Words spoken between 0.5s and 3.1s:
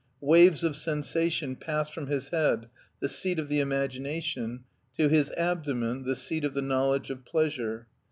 of sensation passed from his head, the